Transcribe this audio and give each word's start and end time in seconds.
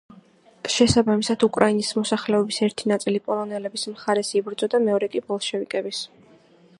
შესაბამისად 0.75 1.43
უკრაინის 1.47 1.91
მოსახლეობის 1.99 2.59
ერთი 2.69 2.89
ნაწილი 2.93 3.21
პოლონელების 3.27 3.87
მხარეს 3.93 4.35
იბრძოდა, 4.43 4.83
მეორე 4.87 5.11
კი 5.17 5.23
ბოლშევიკების. 5.29 6.05